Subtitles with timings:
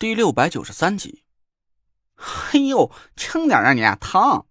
[0.00, 1.24] 第六百九十三集。
[2.16, 4.46] 哎呦，轻点啊你，疼！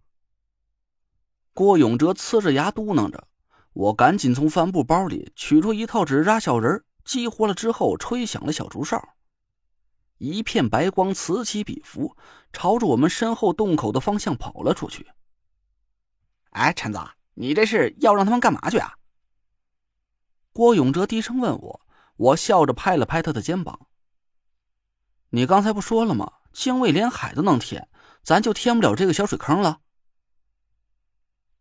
[1.56, 3.28] 郭永哲呲着牙嘟囔着。
[3.74, 9.16] 我赶紧从帆布包里取出一套纸扎小人，激活了之后，吹响了小竹哨。
[10.20, 12.16] 一片白光此起彼伏，
[12.54, 15.08] 朝着我们身后洞口的方向跑了出去。
[16.52, 17.00] 哎，陈子，
[17.34, 18.94] 你这是要让他们干嘛去啊？
[20.54, 21.82] 郭永哲低声问我，
[22.18, 23.88] 我笑着拍了拍他的肩膀。
[25.30, 26.32] 你刚才不说了吗？
[26.52, 27.88] 精卫连海都能填，
[28.24, 29.80] 咱就填不了这个小水坑了。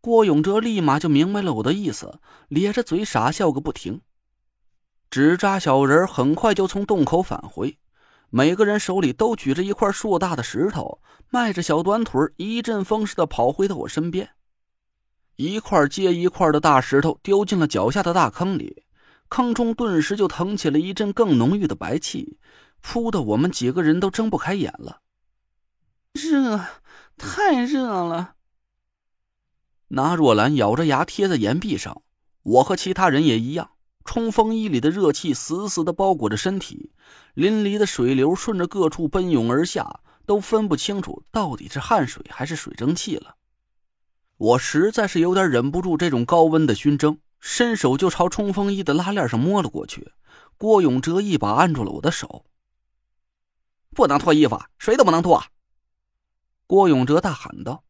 [0.01, 4.01] 郭永哲立马就明白了我的意思，咧着嘴傻笑个不停。
[5.11, 7.77] 纸扎小人很快就从洞口返回。
[8.31, 14.29] 每个人手里都举着一块硕大的石头，迈着小短腿，一阵风似的跑回到我身边。
[15.35, 18.83] 一块接一块的大石头丢进了脚下的大坑里，
[19.29, 22.37] 坑中顿时就腾起了一阵更浓郁的白气，
[22.81, 25.01] 扑的我们几个人都睁不开眼了。
[26.13, 26.59] 热，
[27.17, 28.35] 太热了。
[29.89, 32.03] 那若兰咬着牙贴在岩壁上，
[32.43, 33.71] 我和其他人也一样。
[34.05, 36.91] 冲锋衣里的热气死死的包裹着身体，
[37.35, 43.35] 淋漓的水流顺着各处奔涌而下，都分不清楚到底是汗水还是水蒸气了。
[44.37, 50.11] 我实在是有点忍不住这种高温的熏蒸，伸手就朝冲锋衣的拉链上摸了过去。
[50.57, 52.45] 郭永哲一把按住了我的手，
[53.95, 55.43] 不能脱衣服，谁都不能脱！
[56.67, 57.83] 郭永哲大喊道：“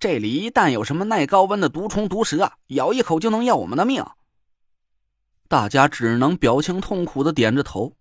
[0.00, 4.04] 这里一旦有什么耐高温的毒虫毒蛇，咬一口就能要我们的命。”
[5.48, 7.94] 大家只能表情痛苦的点着头。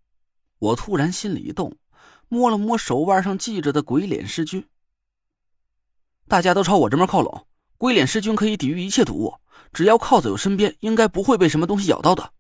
[0.60, 1.76] 我突然心里一动，
[2.30, 4.66] 摸了摸手腕上系着的鬼脸尸菌。
[6.28, 7.46] 大家都朝我这边靠拢，
[7.78, 9.36] 鬼脸尸菌可以抵御一切毒物，
[9.74, 12.32] 只要靠在我身边，应该不会被什么东西咬到的。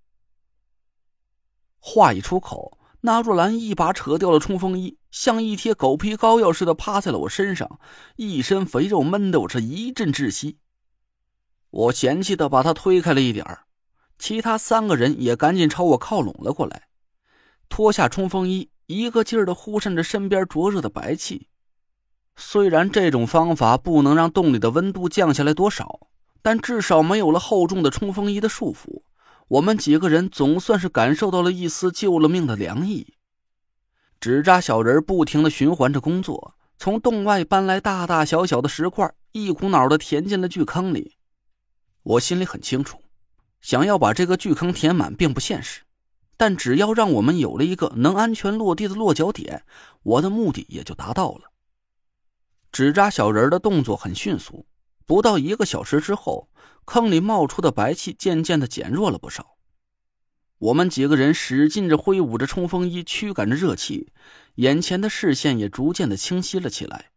[1.80, 7.80] 话一出口，那若兰一把扯掉了冲锋衣，像一贴狗皮膏药似的趴在了我身上，
[8.16, 10.58] 一身肥肉闷得我是一阵窒息。
[11.72, 13.46] 我嫌弃的把他推开了一点。
[14.20, 16.84] 其他三个人也赶紧朝我靠拢了过来，
[17.70, 21.48] 脱下冲锋衣，一个劲儿的呼扇着身边灼热的白气。
[22.36, 26.02] 虽然这种方法不能让洞里的温度降下来多少，
[26.44, 29.02] 但至少没有了厚重的冲锋衣的束缚，
[29.52, 33.16] 我们几个人总算是感受到了一丝救了命的凉意。
[34.18, 41.18] 纸扎小人不停的循环着工作，从洞外搬来大大小小的石块，一股脑的填进了巨坑里。
[42.04, 42.98] 我心里很清楚。
[43.60, 45.82] 想要把这个巨坑填满并不现实，
[46.38, 49.66] 但只要让我们有了一个能安全落地的落脚点，
[50.02, 51.52] 我的目的也就达到了。
[52.72, 54.66] 纸扎小人的动作很迅速，
[55.12, 56.48] 不到一个小时之后，
[56.86, 59.58] 坑里冒出的白气渐渐的减弱了不少。
[60.58, 64.14] 我们几个人使劲着挥舞着冲锋衣，驱赶着热气，
[64.56, 67.12] 眼前的视线也逐渐的清晰了起来。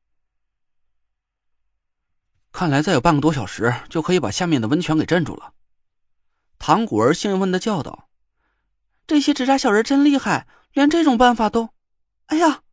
[2.50, 5.54] 看来再有半个多小时，就可以把下面的温泉给镇住了。
[6.58, 8.08] 唐果儿兴奋的叫道
[9.06, 11.68] ：“这些纸扎小人真厉害，连这种办法都……
[12.26, 12.64] 哎呀！”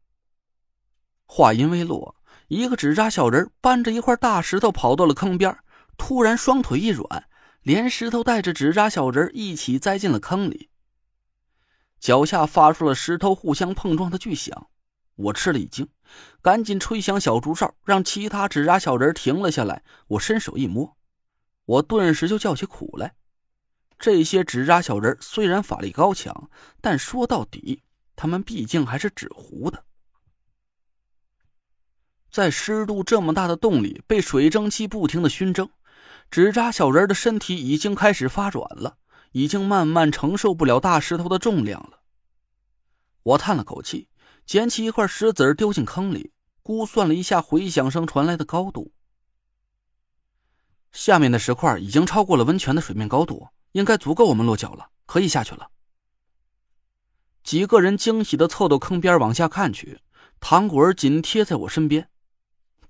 [1.30, 2.16] 话音未落，
[2.51, 5.57] 一个纸扎小人搬着一块大石头跑到了坑边，
[5.95, 7.29] 突然双腿一软，
[7.62, 10.69] 连石头带着纸扎小人一起栽进了坑里。
[12.01, 14.67] 脚下发出了石头互相碰撞的巨响，
[15.16, 15.88] 我吃了一惊，
[16.41, 19.81] 赶紧吹响小竹哨，让其他纸扎小人停了下来。
[20.09, 20.97] 我伸手一摸，
[21.63, 23.13] 我顿时就叫起苦来。
[23.97, 26.50] 这些纸扎小人虽然法力高强，
[26.81, 27.84] 但说到底，
[28.17, 29.85] 他们毕竟还是纸糊的。
[32.31, 35.69] 在湿度这么大的洞里，被水蒸气不停的熏蒸，
[36.30, 38.97] 纸扎小人的身体已经开始发软了，
[39.34, 42.00] 已经慢慢承受不了大石头的重量了。
[43.24, 44.08] 我叹了口气，
[44.46, 46.31] 捡起一块石子丢进坑里，
[46.64, 48.94] 估算了一下回响声传来的高度，
[50.91, 53.50] 下面的石块已经超过了温泉的水面高度。
[53.74, 55.70] 应该足够我们落脚了，可以下去了。
[57.41, 60.02] 几个人惊喜的凑到坑边往下看去，
[60.41, 62.10] 唐果儿紧贴在我身边。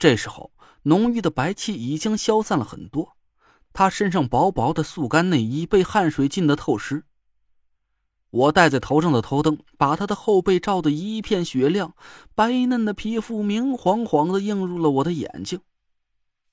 [0.02, 0.52] 这时候，
[0.82, 3.16] 浓郁的白气已经消散了很多，
[3.72, 7.04] 他身上薄薄的速干内衣被汗水浸得透湿。
[8.32, 11.94] 我戴在头上的头灯把他的后背照得一片雪亮，
[12.34, 15.62] 白嫩的皮肤明晃晃的映入了我的眼睛。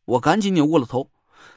[0.05, 1.11] 我赶紧扭过了头。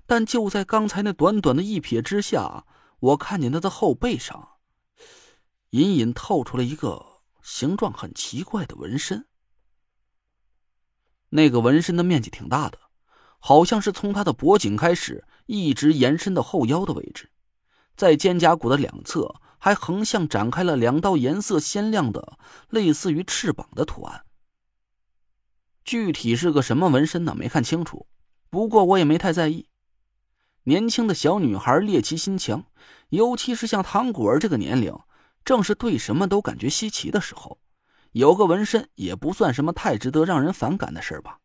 [0.06, 2.66] 但就在刚才那短短的一瞥之下，
[3.02, 4.48] 我看见他的后背上
[5.72, 7.04] 隐隐透出了一个
[7.44, 9.28] 形状很奇怪的纹身。
[11.32, 12.78] 那个纹身的面积挺大的，
[13.40, 17.30] 好像是从他的脖颈开始，一直延伸到后腰的位置，
[17.96, 22.38] 在肩胛骨的两侧还横向展开了两道颜色鲜亮的、
[22.70, 24.24] 类似于翅膀的图案。
[25.84, 27.34] 具体是个什么纹身呢？
[27.36, 28.08] 没看清楚，
[28.50, 29.68] 不过我也没太在意。
[30.66, 32.66] 年轻的小女孩猎奇心强，
[33.10, 34.96] 尤其是像唐果儿这个年龄，
[35.44, 37.60] 正是对什么都感觉稀奇的时候。
[38.12, 41.40] 有个纹身也不算什么太值得让人反感的事吧。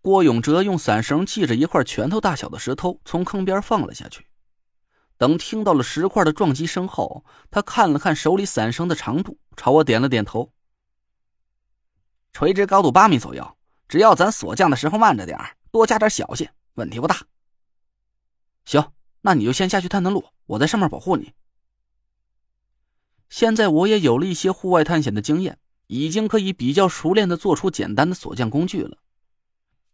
[0.00, 4.26] 郭永哲用伞绳系着一块拳头大小的石头，从坑边放了下去。
[5.18, 10.52] 等听到了石块的撞击声后，他看了看手里伞绳的长度，朝我点了点头。
[12.32, 13.56] 垂直高度八米左右，
[13.88, 15.38] 只要咱锁降的时候慢着点
[15.70, 17.16] 多加点小心，问题不大。
[18.64, 18.92] 行，
[19.22, 21.32] 那你就先下去探探路，我在上面保护你。
[23.28, 25.58] 现在我也有了一些户外探险的经验，
[25.88, 28.98] 已经可以比较熟练的做出简单的锁降工具了。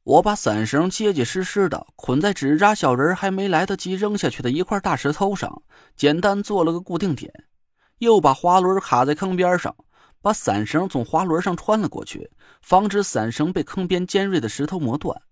[0.05, 5.63] 我把伞绳结结实实的捆在纸扎小人还没来得及扔下去的一块大石头上，
[5.95, 7.33] 简单做了个固定点，
[7.99, 9.77] 又把滑轮卡在坑边上，
[10.21, 15.23] 把伞绳从滑轮上穿了过去，防止伞绳被坑边尖锐的石头磨断。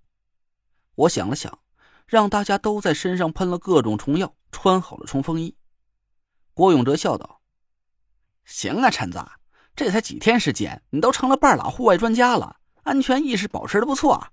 [0.95, 1.59] 我想了想，
[2.07, 5.57] 让大家都在身上喷了各种虫药，穿好了冲锋衣。
[6.55, 7.40] 郭永哲笑道
[8.51, 9.25] ：“行啊，陈子，
[9.77, 14.27] 这才几天时间，你都成了半拉户外专家了，安全意识保持的不错。”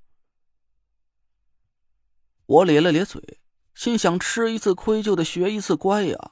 [2.47, 3.39] 我咧了咧嘴，
[3.75, 6.31] 心想：吃一次亏就得学一次乖呀。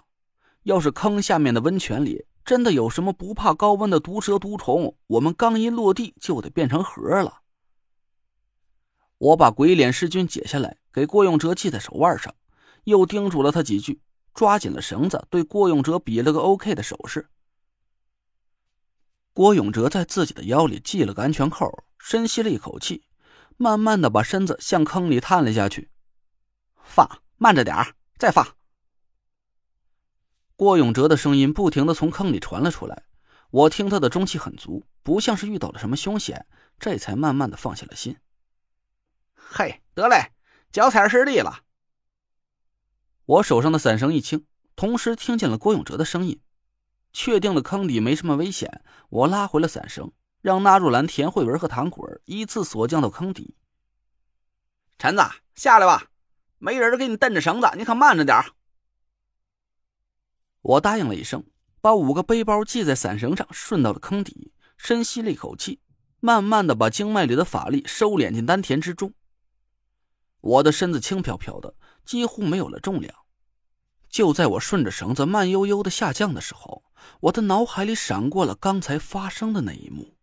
[0.64, 7.42] 要是坑下面的温泉里真的有什么不怕高温的毒蛇毒虫，我们刚一落地就得变成盒了。
[9.20, 12.34] 我把鬼脸尸菌解下来，给郭永哲系在手腕上，
[12.86, 14.02] 又叮嘱了他几句，
[14.34, 17.30] 抓紧了绳子，对郭永哲比了个 OK 的手势。
[19.36, 23.04] 郭永哲在自己的腰里系了个安全扣，深吸了一口气，
[23.58, 25.92] 慢慢的把身子向坑里探了下去。
[26.82, 27.76] 放慢着点，
[28.18, 28.56] 再放。
[30.56, 33.04] 郭永哲的声音不停的从坑里传了出来，
[33.50, 36.48] 我听他的中气很足，不像是遇到了什么凶险，
[36.80, 38.16] 这才慢慢的放下了心。
[39.36, 40.32] 嘿，得嘞，
[40.72, 41.64] 脚踩实地了。
[43.26, 44.46] 我手上的伞绳一轻，
[44.78, 46.40] 同时听见了郭永哲的声音，
[47.16, 53.56] 确定了坑底没什么危险，我拉回了伞绳，让纳若兰、田慧文和糖果依次锁降到坑底。
[54.98, 55.24] 陈子，
[55.56, 56.08] 下来吧。
[56.58, 58.38] 没人给你蹬着绳子，你可慢着点
[60.62, 61.42] 我答应了一声，
[61.80, 65.80] 把五个背包系在伞绳上，顺到了坑底，深吸了一口气，
[66.20, 69.14] 慢慢的把经脉里的法力收敛进丹田之中。
[70.42, 73.16] 我的身子轻飘飘的，几乎没有了重量。
[74.10, 76.85] 就在我顺着绳子慢悠悠的下降的时候，
[77.22, 80.15] 我的脑海里闪过了刚才发生的那一幕。